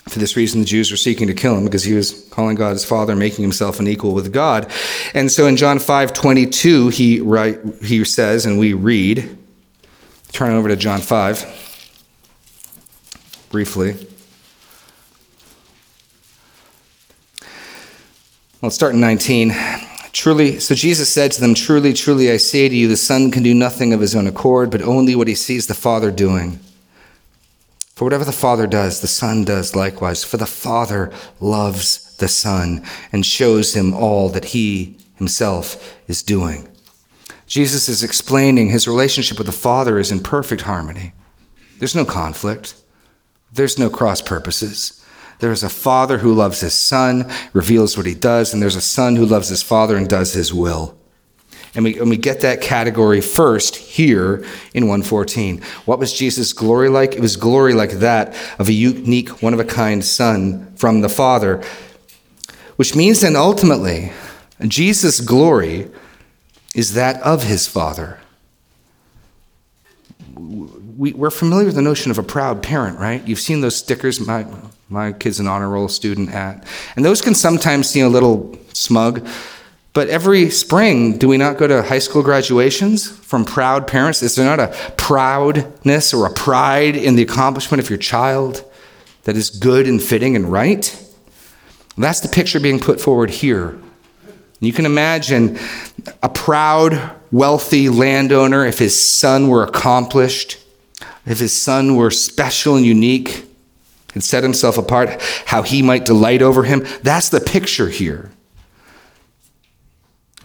[0.09, 2.71] For this reason, the Jews were seeking to kill him because he was calling God
[2.73, 4.69] his father, making himself an equal with God.
[5.13, 9.37] And so in John 5 22, he, write, he says, and we read,
[10.31, 11.89] turn over to John 5
[13.49, 13.95] briefly.
[18.61, 19.53] Let's start in 19.
[20.13, 23.41] Truly, so Jesus said to them, Truly, truly, I say to you, the Son can
[23.41, 26.59] do nothing of his own accord, but only what he sees the Father doing.
[27.95, 30.23] For whatever the Father does, the Son does likewise.
[30.23, 36.67] For the Father loves the Son and shows him all that he himself is doing.
[37.47, 41.13] Jesus is explaining his relationship with the Father is in perfect harmony.
[41.79, 42.75] There's no conflict,
[43.51, 45.02] there's no cross purposes.
[45.39, 49.15] There's a Father who loves his Son, reveals what he does, and there's a Son
[49.15, 50.97] who loves his Father and does his will.
[51.75, 55.61] And we, and we get that category first here in 114.
[55.85, 57.13] What was Jesus' glory like?
[57.13, 61.09] It was glory like that of a unique, one of a kind Son from the
[61.09, 61.63] Father,
[62.75, 64.11] which means then ultimately,
[64.67, 65.89] Jesus' glory
[66.75, 68.19] is that of his Father.
[70.35, 73.25] We, we're familiar with the notion of a proud parent, right?
[73.27, 74.19] You've seen those stickers.
[74.19, 74.45] My,
[74.93, 76.63] my kid's an honor roll student at.
[76.95, 79.27] And those can sometimes seem a little smug.
[79.91, 84.21] But every spring, do we not go to high school graduations from proud parents?
[84.21, 88.63] Is there not a proudness or a pride in the accomplishment of your child
[89.23, 90.95] that is good and fitting and right?
[91.97, 93.79] That's the picture being put forward here.
[94.59, 95.57] You can imagine
[96.21, 100.59] a proud, wealthy landowner if his son were accomplished,
[101.25, 103.45] if his son were special and unique
[104.13, 106.85] and set himself apart, how he might delight over him.
[107.01, 108.31] That's the picture here.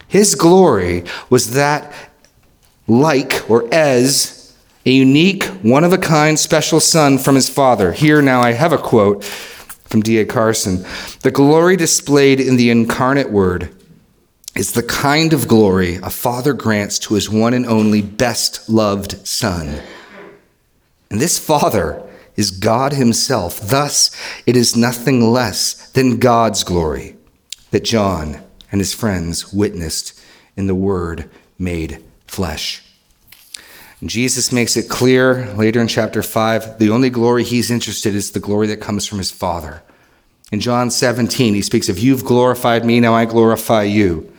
[0.07, 1.93] His glory was that,
[2.87, 4.55] like or as
[4.85, 7.91] a unique, one of a kind, special son from his father.
[7.91, 10.25] Here now I have a quote from D.A.
[10.25, 10.85] Carson
[11.21, 13.75] The glory displayed in the incarnate word
[14.55, 19.27] is the kind of glory a father grants to his one and only best loved
[19.27, 19.79] son.
[21.11, 22.03] And this father
[22.39, 23.59] is God himself.
[23.59, 24.09] Thus,
[24.45, 27.17] it is nothing less than God's glory
[27.71, 30.17] that John and his friends witnessed
[30.55, 32.81] in the Word made flesh.
[34.05, 38.31] Jesus makes it clear later in chapter 5 the only glory he's interested in is
[38.31, 39.83] the glory that comes from his Father.
[40.49, 44.31] In John 17, he speaks of, You've glorified me, now I glorify you.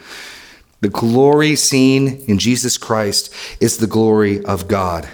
[0.80, 5.06] The glory seen in Jesus Christ is the glory of God.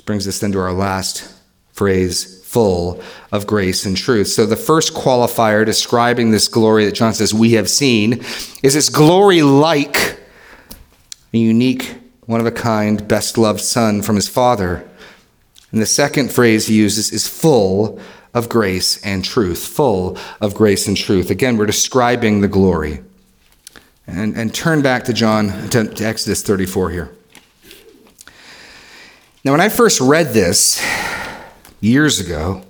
[0.00, 1.32] Brings us then to our last
[1.72, 4.26] phrase full of grace and truth.
[4.26, 8.24] So, the first qualifier describing this glory that John says we have seen
[8.62, 10.20] is this glory like
[11.32, 14.88] a unique, one of a kind, best loved son from his father.
[15.70, 18.00] And the second phrase he uses is full
[18.34, 19.64] of grace and truth.
[19.64, 21.30] Full of grace and truth.
[21.30, 23.00] Again, we're describing the glory.
[24.06, 27.16] And, and turn back to John, to, to Exodus 34 here.
[29.44, 30.82] Now, when I first read this,
[31.80, 32.62] years ago,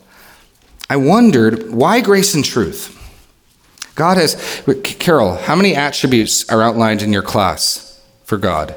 [0.89, 2.97] I wondered why grace and truth?
[3.97, 4.63] God has,
[4.99, 8.75] Carol, how many attributes are outlined in your class for God?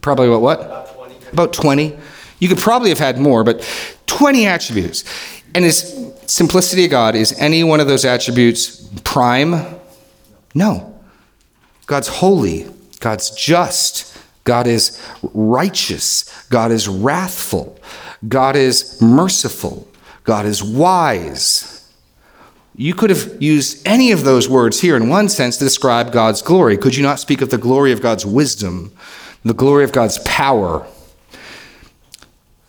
[0.00, 0.40] Probably what?
[0.40, 0.60] What?
[0.60, 1.14] About 20.
[1.32, 1.98] About 20.
[2.38, 3.60] You could probably have had more, but
[4.06, 5.04] 20 attributes.
[5.54, 9.66] And is simplicity of God, is any one of those attributes prime?
[10.54, 10.94] No.
[11.86, 12.68] God's holy,
[13.00, 14.07] God's just,
[14.48, 14.98] God is
[15.34, 16.24] righteous.
[16.48, 17.78] God is wrathful.
[18.26, 19.86] God is merciful.
[20.24, 21.86] God is wise.
[22.74, 26.40] You could have used any of those words here in one sense to describe God's
[26.40, 26.78] glory.
[26.78, 28.90] Could you not speak of the glory of God's wisdom,
[29.44, 30.86] the glory of God's power?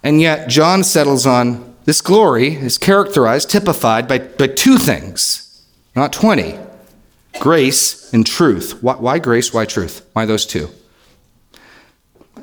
[0.03, 5.63] And yet, John settles on this glory is characterized, typified by, by two things,
[5.95, 6.59] not 20
[7.39, 8.83] grace and truth.
[8.83, 9.53] Why, why grace?
[9.53, 10.05] Why truth?
[10.11, 10.69] Why those two?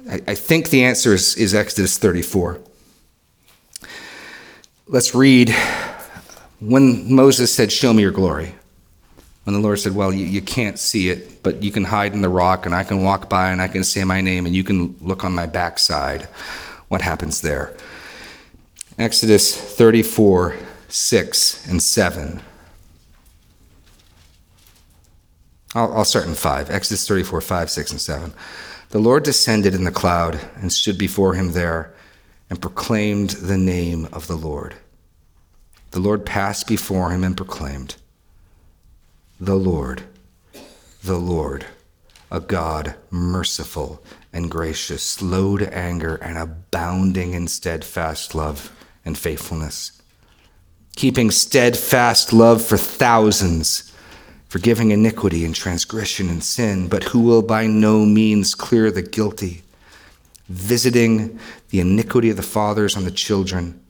[0.09, 2.61] I, I think the answer is, is Exodus 34.
[4.87, 5.55] Let's read
[6.61, 8.55] when Moses said, Show me your glory.
[9.45, 12.21] When the Lord said, Well, you, you can't see it, but you can hide in
[12.21, 14.63] the rock, and I can walk by and I can say my name, and you
[14.63, 16.23] can look on my backside.
[16.88, 17.77] What happens there?
[18.98, 20.57] Exodus 34,
[20.88, 22.40] 6 and 7.
[25.75, 26.71] I'll, I'll start in 5.
[26.71, 28.33] Exodus 34, 5, 6, and 7.
[28.90, 31.92] The Lord descended in the cloud and stood before him there
[32.48, 34.76] and proclaimed the name of the Lord.
[35.90, 37.96] The Lord passed before him and proclaimed,
[39.40, 40.02] the Lord,
[41.02, 41.66] the Lord,
[42.30, 48.72] a God merciful and gracious, slow to anger, and abounding in steadfast love
[49.04, 50.00] and faithfulness,
[50.96, 53.85] keeping steadfast love for thousands,
[54.49, 59.63] forgiving iniquity and transgression and sin, but who will by no means clear the guilty,
[60.49, 61.38] visiting
[61.71, 63.81] the iniquity of the fathers on the children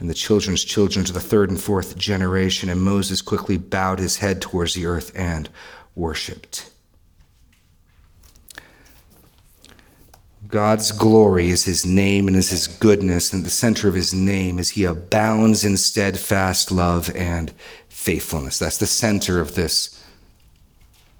[0.00, 2.68] and the children's children to the third and fourth generation.
[2.68, 5.48] And Moses quickly bowed his head towards the earth and
[5.94, 6.70] worshiped.
[10.46, 14.58] God's glory is his name and is his goodness, and the center of his name
[14.58, 17.52] is he abounds in steadfast love and
[17.98, 18.58] faithfulness.
[18.58, 20.02] That's the center of this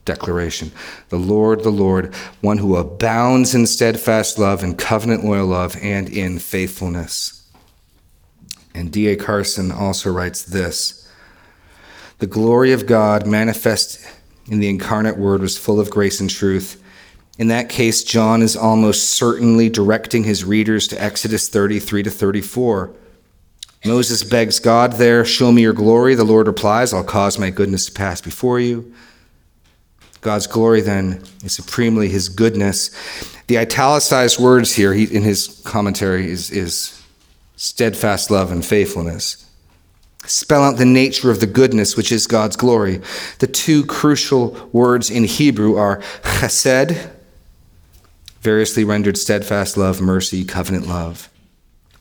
[0.04, 0.72] declaration.
[1.10, 6.08] The Lord, the Lord, one who abounds in steadfast love and covenant loyal love and
[6.08, 7.46] in faithfulness.
[8.74, 9.16] And D.A.
[9.16, 11.10] Carson also writes this
[12.18, 14.00] The glory of God manifest
[14.46, 16.82] in the incarnate word was full of grace and truth
[17.38, 22.90] in that case, John is almost certainly directing his readers to Exodus 33 to 34.
[23.84, 26.14] Moses begs God there, Show me your glory.
[26.14, 28.92] The Lord replies, I'll cause my goodness to pass before you.
[30.20, 32.90] God's glory then is supremely his goodness.
[33.46, 37.02] The italicized words here he, in his commentary is, is
[37.56, 39.44] steadfast love and faithfulness.
[40.26, 43.00] Spell out the nature of the goodness which is God's glory.
[43.38, 47.10] The two crucial words in Hebrew are chesed,
[48.40, 51.30] variously rendered steadfast love, mercy, covenant love,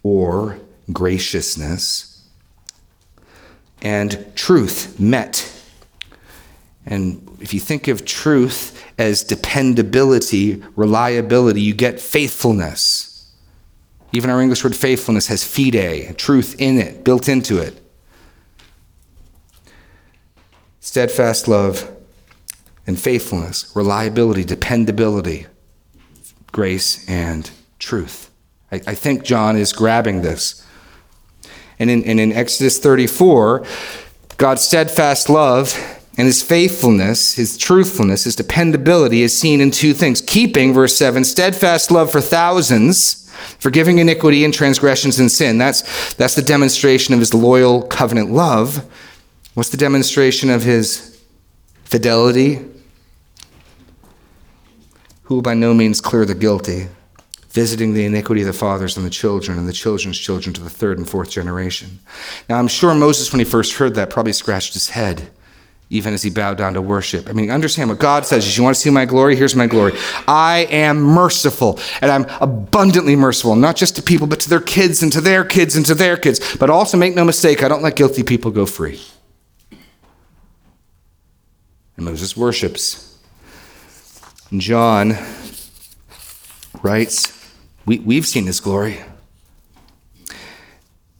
[0.01, 0.59] or
[0.91, 2.25] graciousness,
[3.81, 5.53] and truth emet.
[6.85, 13.31] And if you think of truth as dependability, reliability, you get faithfulness.
[14.13, 17.81] Even our English word faithfulness has fide, truth in it, built into it.
[20.79, 21.91] Steadfast love
[22.87, 25.45] and faithfulness, reliability, dependability
[26.57, 28.31] grace, and truth.
[28.71, 30.65] I, I think John is grabbing this.
[31.79, 33.65] And in, and in Exodus 34,
[34.37, 35.75] God's steadfast love
[36.17, 40.21] and his faithfulness, his truthfulness, his dependability is seen in two things.
[40.21, 45.59] Keeping, verse 7, steadfast love for thousands, forgiving iniquity and transgressions and sin.
[45.59, 48.83] That's, that's the demonstration of his loyal covenant love.
[49.53, 51.17] What's the demonstration of his
[51.87, 52.65] fidelity,
[55.23, 56.87] who will by no means clear the guilty,
[57.49, 60.69] visiting the iniquity of the fathers and the children and the children's children to the
[60.69, 61.99] third and fourth generation.
[62.49, 65.29] Now, I'm sure Moses, when he first heard that, probably scratched his head
[65.89, 67.29] even as he bowed down to worship.
[67.29, 69.35] I mean, understand what God says you want to see my glory?
[69.35, 69.93] Here's my glory.
[70.27, 75.01] I am merciful, and I'm abundantly merciful, not just to people, but to their kids
[75.01, 76.57] and to their kids and to their kids.
[76.57, 79.01] But also make no mistake, I don't let guilty people go free.
[81.95, 83.17] And Moses worships.
[84.57, 85.17] John
[86.83, 87.36] writes,
[87.87, 88.99] we, We've seen his glory.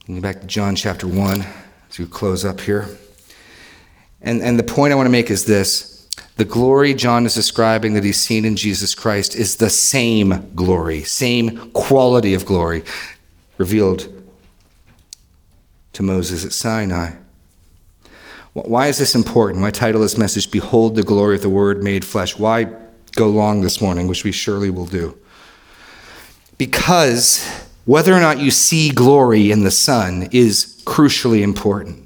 [0.06, 1.46] Going back to John chapter 1
[1.90, 2.88] as we close up here.
[4.22, 7.94] And, and the point I want to make is this the glory John is describing
[7.94, 12.84] that he's seen in Jesus Christ is the same glory, same quality of glory
[13.58, 14.14] revealed
[15.94, 17.14] to Moses at Sinai.
[18.54, 19.62] Why is this important?
[19.62, 22.38] My title is message Behold the glory of the Word made flesh.
[22.38, 22.68] Why
[23.16, 25.18] go long this morning, which we surely will do.
[26.58, 27.48] Because
[27.86, 32.04] whether or not you see glory in the Son is crucially important.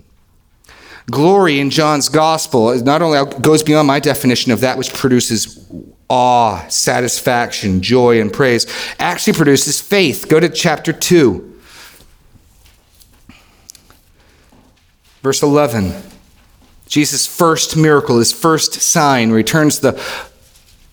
[1.09, 5.65] Glory in John's gospel is not only goes beyond my definition of that which produces
[6.09, 8.67] awe, satisfaction, joy, and praise,
[8.99, 10.27] actually produces faith.
[10.29, 11.59] Go to chapter 2.
[15.21, 15.93] Verse 11.
[16.87, 19.93] Jesus' first miracle, his first sign, returns the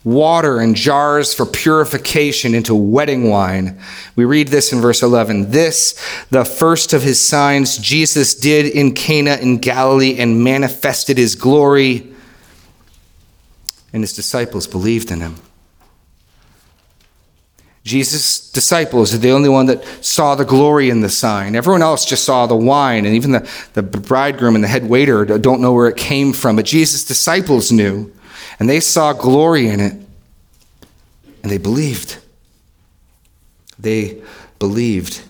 [0.04, 3.78] water and jars for purification into wedding wine.
[4.16, 5.50] We read this in verse 11.
[5.50, 5.94] This,
[6.30, 12.12] the first of his signs, Jesus did in Cana in Galilee and manifested his glory,
[13.92, 15.36] and his disciples believed in him.
[17.84, 21.56] Jesus' disciples are the only one that saw the glory in the sign.
[21.56, 25.24] Everyone else just saw the wine, and even the, the bridegroom and the head waiter
[25.24, 26.56] don't know where it came from.
[26.56, 28.12] But Jesus' disciples knew
[28.58, 29.92] and they saw glory in it,
[31.42, 32.18] and they believed.
[33.78, 34.22] They
[34.58, 35.22] believed.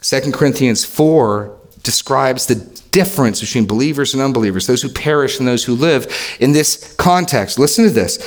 [0.00, 2.56] 2 Corinthians 4 describes the
[2.90, 7.58] difference between believers and unbelievers, those who perish and those who live, in this context.
[7.58, 8.18] Listen to this.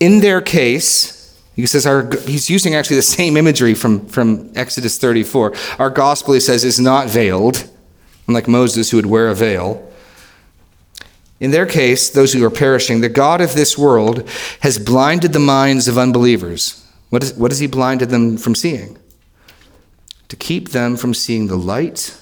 [0.00, 1.16] In their case,
[1.54, 5.54] he says our, he's using actually the same imagery from, from Exodus 34.
[5.78, 7.68] Our gospel, he says, is not veiled,
[8.28, 9.82] unlike Moses who would wear a veil.
[11.38, 14.28] In their case, those who are perishing, the God of this world
[14.60, 16.82] has blinded the minds of unbelievers.
[17.10, 18.96] What, is, what has he blinded them from seeing?
[20.28, 22.18] To keep them from seeing the light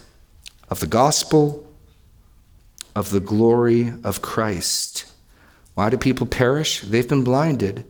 [0.69, 1.67] of the gospel
[2.95, 5.07] of the glory of Christ.
[5.75, 6.81] Why do people perish?
[6.81, 7.85] They've been blinded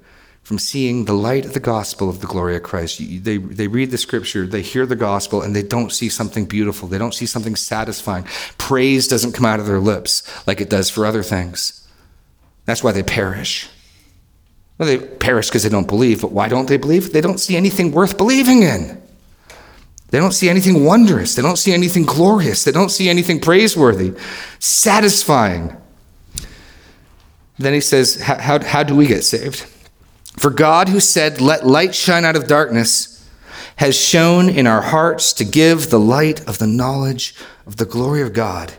[0.45, 2.99] from seeing the light of the gospel of the glory of Christ.
[2.99, 6.87] They, they read the scripture, they hear the gospel, and they don't see something beautiful.
[6.87, 8.25] They don't see something satisfying.
[8.59, 11.89] Praise doesn't come out of their lips like it does for other things.
[12.67, 13.69] That's why they perish.
[14.77, 17.13] Well, they perish because they don't believe, but why don't they believe?
[17.13, 19.01] They don't see anything worth believing in.
[20.11, 21.35] They don't see anything wondrous.
[21.35, 22.65] They don't see anything glorious.
[22.65, 24.13] They don't see anything praiseworthy,
[24.59, 25.75] satisfying.
[27.59, 29.67] Then he says, How, how do we get saved?
[30.37, 33.29] For God, who said, Let light shine out of darkness,
[33.77, 37.35] has shone in our hearts to give the light of the knowledge
[37.67, 38.75] of the glory of God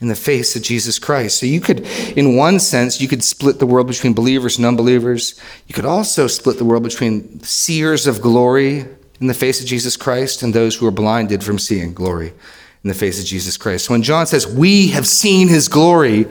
[0.00, 1.38] in the face of Jesus Christ.
[1.38, 1.80] So you could,
[2.16, 5.40] in one sense, you could split the world between believers and unbelievers.
[5.66, 8.84] You could also split the world between seers of glory
[9.20, 12.34] in the face of Jesus Christ and those who are blinded from seeing glory
[12.82, 13.86] in the face of Jesus Christ.
[13.86, 16.26] So when John says, We have seen his glory,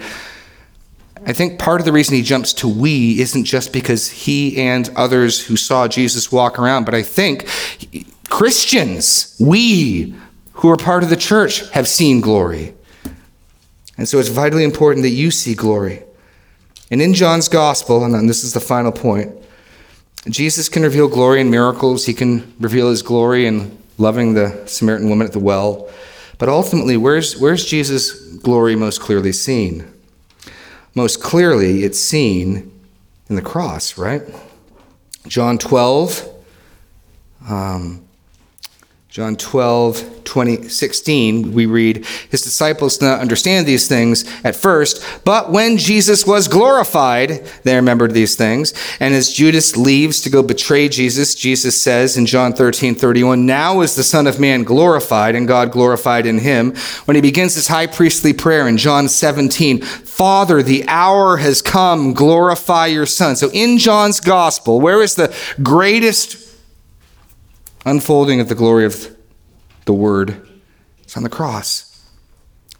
[1.26, 4.89] I think part of the reason he jumps to we isn't just because he and
[4.95, 7.47] others who saw Jesus walk around, but I think
[8.30, 10.15] Christians, we
[10.53, 12.74] who are part of the church, have seen glory.
[13.97, 16.03] And so it's vitally important that you see glory.
[16.91, 19.32] And in John's gospel, and this is the final point,
[20.28, 22.05] Jesus can reveal glory in miracles.
[22.05, 25.89] He can reveal his glory in loving the Samaritan woman at the well.
[26.38, 29.93] But ultimately, where's, where's Jesus' glory most clearly seen?
[30.96, 32.72] Most clearly, it's seen
[33.30, 34.22] in the cross, right?
[35.28, 36.30] John 12,
[37.50, 38.06] um,
[39.14, 45.05] John 12, 20, 16, we read, His disciples did not understand these things at first,
[45.24, 48.74] but when Jesus was glorified, they remembered these things.
[48.99, 53.82] And as Judas leaves to go betray Jesus, Jesus says in John 13, 31, Now
[53.82, 56.74] is the Son of Man glorified, and God glorified in him.
[57.05, 62.14] When he begins his high priestly prayer in John 17, Father, the hour has come,
[62.14, 63.36] glorify your Son.
[63.36, 66.43] So in John's gospel, where is the greatest
[67.86, 69.16] unfolding of the glory of
[69.86, 70.48] the Word.
[71.02, 71.90] It's on the cross.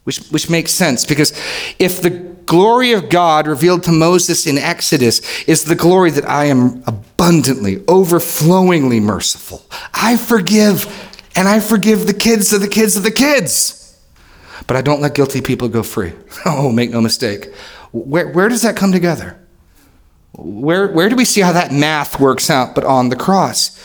[0.04, 1.32] Which, which makes sense because
[1.80, 6.46] if the glory of God revealed to Moses in Exodus is the glory that I
[6.46, 10.86] am abundantly, overflowingly merciful, I forgive
[11.36, 13.80] and I forgive the kids of the kids of the kids.
[14.68, 16.14] But I don't let guilty people go free.
[16.46, 17.54] Oh, make no mistake.
[17.94, 19.40] Where, where does that come together?
[20.34, 23.80] Where, where do we see how that math works out but on the cross?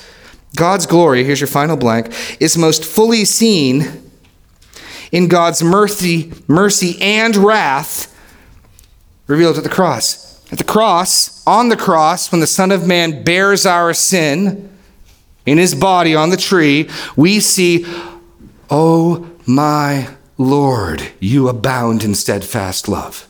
[0.57, 4.11] God's glory, here's your final blank, is most fully seen
[5.13, 8.15] in God's mercy, mercy and wrath
[9.27, 10.43] revealed at the cross.
[10.51, 14.71] At the cross, on the cross, when the Son of Man bears our sin
[15.45, 17.85] in his body on the tree, we see,
[18.71, 23.28] Oh my Lord, you abound in steadfast love.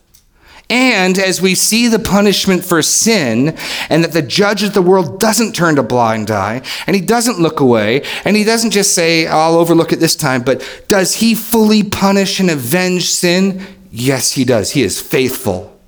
[0.70, 3.56] And as we see the punishment for sin,
[3.88, 7.40] and that the judge of the world doesn't turn a blind eye, and he doesn't
[7.40, 11.34] look away, and he doesn't just say, I'll overlook it this time, but does he
[11.34, 13.66] fully punish and avenge sin?
[13.90, 14.72] Yes, he does.
[14.72, 15.78] He is faithful,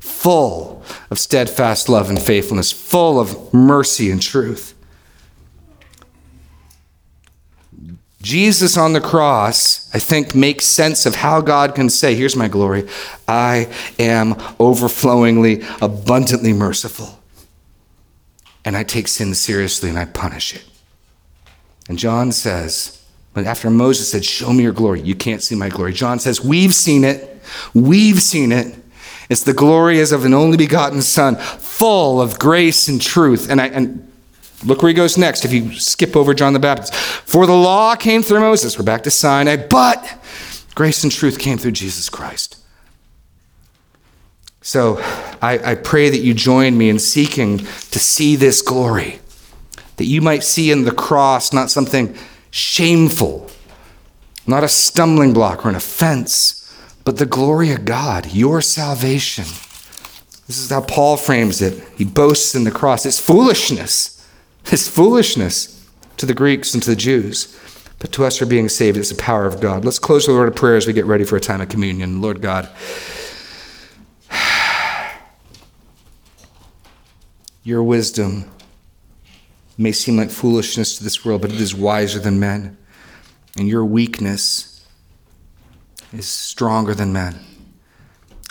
[0.00, 4.73] full of steadfast love and faithfulness, full of mercy and truth.
[8.24, 12.48] Jesus on the cross, I think, makes sense of how God can say, Here's my
[12.48, 12.88] glory.
[13.28, 13.68] I
[13.98, 17.20] am overflowingly, abundantly merciful.
[18.64, 20.64] And I take sin seriously and I punish it.
[21.88, 23.04] And John says,
[23.34, 25.92] but after Moses said, Show me your glory, you can't see my glory.
[25.92, 27.42] John says, We've seen it.
[27.74, 28.74] We've seen it.
[29.28, 33.50] It's the glory as of an only begotten Son, full of grace and truth.
[33.50, 34.10] And, I, and
[34.64, 36.94] Look where he goes next if you skip over John the Baptist.
[36.94, 38.78] For the law came through Moses.
[38.78, 40.18] We're back to Sinai, but
[40.74, 42.56] grace and truth came through Jesus Christ.
[44.62, 44.96] So
[45.42, 49.20] I, I, pray that you join me in seeking to see this glory,
[49.96, 52.16] that you might see in the cross not something
[52.50, 53.50] shameful,
[54.46, 59.44] not a stumbling block or an offense, but the glory of God, your salvation.
[60.46, 61.86] This is how Paul frames it.
[61.98, 63.04] He boasts in the cross.
[63.04, 64.13] It's foolishness
[64.72, 67.58] it's foolishness to the Greeks and to the Jews.
[67.98, 69.84] But to us who are being saved, it's the power of God.
[69.84, 71.68] Let's close with a word of prayer as we get ready for a time of
[71.68, 72.20] communion.
[72.20, 72.68] Lord God,
[77.62, 78.50] your wisdom
[79.78, 82.76] may seem like foolishness to this world, but it is wiser than men.
[83.56, 84.86] And your weakness
[86.12, 87.38] is stronger than men.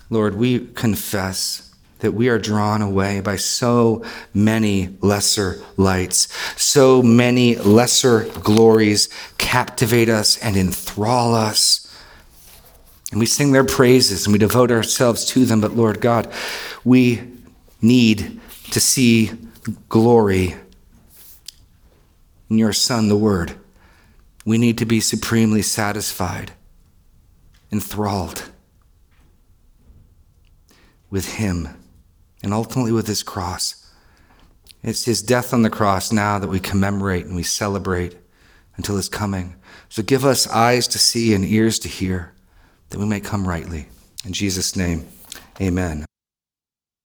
[0.09, 1.62] Lord, we confess
[2.03, 6.27] that we are drawn away by so many lesser lights,
[6.61, 11.89] so many lesser glories captivate us and enthrall us.
[13.11, 15.61] And we sing their praises and we devote ourselves to them.
[15.61, 16.29] But Lord God,
[16.83, 17.21] we
[17.81, 18.41] need
[18.71, 19.31] to see
[19.87, 20.55] glory
[22.49, 23.55] in your Son, the Word.
[24.43, 26.51] We need to be supremely satisfied,
[27.71, 28.51] enthralled
[31.09, 31.77] with Him
[32.43, 33.91] and ultimately with His cross.
[34.83, 38.17] It's His death on the cross now that we commemorate and we celebrate
[38.75, 39.55] until His coming.
[39.89, 42.33] So give us eyes to see and ears to hear
[42.89, 43.87] that we may come rightly.
[44.25, 45.07] In Jesus' name,
[45.59, 46.05] amen.